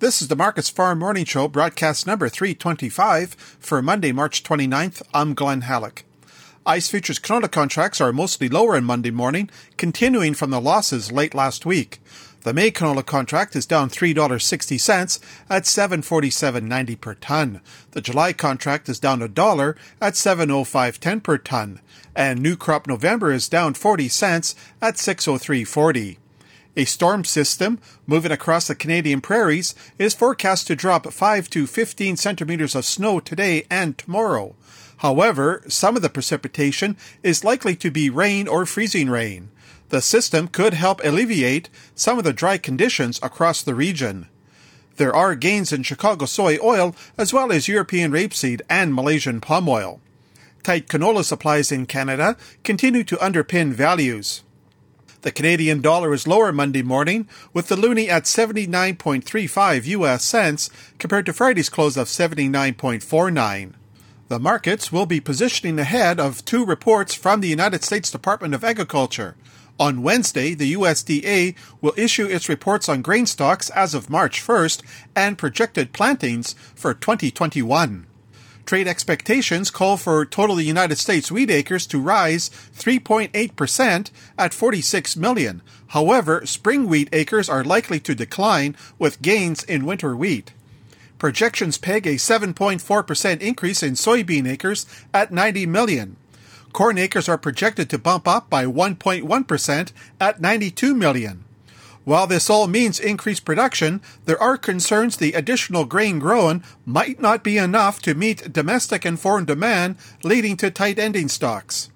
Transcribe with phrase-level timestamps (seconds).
[0.00, 5.02] This is the Markets Farm Morning Show, broadcast number 325 for Monday, March 29th.
[5.12, 6.04] I'm Glenn Hallick.
[6.64, 11.34] ICE futures canola contracts are mostly lower on Monday morning, continuing from the losses late
[11.34, 12.00] last week.
[12.44, 17.60] The May canola contract is down $3.60 at 747.90 per ton.
[17.90, 21.78] The July contract is down a dollar at 705.10 per ton,
[22.16, 26.16] and new crop November is down 40 cents at 603.40.
[26.76, 32.16] A storm system moving across the Canadian prairies is forecast to drop 5 to 15
[32.16, 34.54] centimeters of snow today and tomorrow.
[34.98, 39.50] However, some of the precipitation is likely to be rain or freezing rain.
[39.88, 44.28] The system could help alleviate some of the dry conditions across the region.
[44.96, 49.68] There are gains in Chicago soy oil as well as European rapeseed and Malaysian palm
[49.68, 50.00] oil.
[50.62, 54.44] Tight canola supplies in Canada continue to underpin values.
[55.22, 61.26] The Canadian dollar is lower Monday morning, with the loonie at 79.35 US cents compared
[61.26, 63.74] to Friday's close of 79.49.
[64.28, 68.64] The markets will be positioning ahead of two reports from the United States Department of
[68.64, 69.36] Agriculture.
[69.78, 74.82] On Wednesday, the USDA will issue its reports on grain stocks as of March 1st
[75.14, 78.06] and projected plantings for 2021.
[78.66, 85.62] Trade expectations call for total United States wheat acres to rise 3.8% at 46 million.
[85.88, 90.52] However, spring wheat acres are likely to decline with gains in winter wheat.
[91.18, 96.16] Projections peg a 7.4% increase in soybean acres at 90 million.
[96.72, 101.44] Corn acres are projected to bump up by 1.1% at 92 million.
[102.04, 107.44] While this all means increased production, there are concerns the additional grain grown might not
[107.44, 111.90] be enough to meet domestic and foreign demand, leading to tight ending stocks.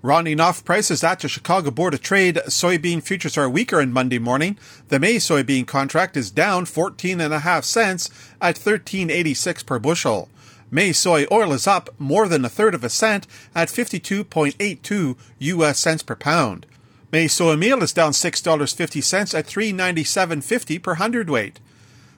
[0.00, 4.20] Rounding off prices at the Chicago Board of Trade, soybean futures are weaker on Monday
[4.20, 4.56] morning.
[4.88, 8.08] The May soybean contract is down 14.5 cents
[8.40, 10.28] at 13.86 per bushel.
[10.70, 15.78] May soy oil is up more than a third of a cent at 52.82 US
[15.78, 16.66] cents per pound.
[17.10, 21.58] May soy meal is down $6.50 at $397.50 per hundredweight.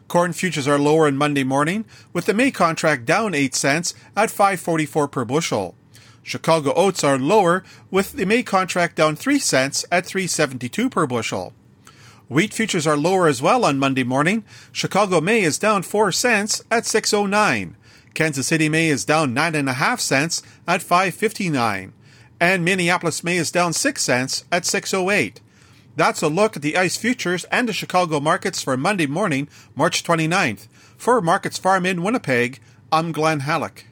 [0.09, 4.31] Corn futures are lower on Monday morning, with the May contract down 8 cents at
[4.31, 5.77] 5.44 per bushel.
[6.25, 7.62] Chicago oats are lower,
[7.93, 11.53] with the May contract down 3 cents at 3.72 per bushel.
[12.28, 14.43] Wheat futures are lower as well on Monday morning.
[14.72, 17.75] Chicago May is down 4 cents at 6.09.
[18.15, 21.93] Kansas City May is down 9.5 cents at 5.59
[22.41, 25.41] and Minneapolis May is down 6 cents at 608.
[25.95, 30.03] That's a look at the ICE futures and the Chicago markets for Monday morning, March
[30.03, 30.67] 29th.
[30.97, 33.84] For Markets Farm in Winnipeg, I'm Glenn Hallick.